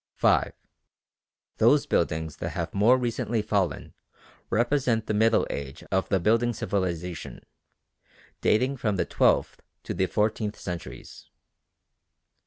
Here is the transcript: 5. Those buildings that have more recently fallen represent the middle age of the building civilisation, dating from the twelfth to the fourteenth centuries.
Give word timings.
5. 0.15 0.51
Those 1.57 1.85
buildings 1.85 2.37
that 2.37 2.53
have 2.57 2.73
more 2.73 2.97
recently 2.97 3.43
fallen 3.43 3.93
represent 4.49 5.05
the 5.05 5.13
middle 5.13 5.45
age 5.51 5.83
of 5.91 6.09
the 6.09 6.19
building 6.19 6.53
civilisation, 6.53 7.41
dating 8.41 8.77
from 8.77 8.95
the 8.95 9.05
twelfth 9.05 9.61
to 9.83 9.93
the 9.93 10.07
fourteenth 10.07 10.57
centuries. 10.57 11.29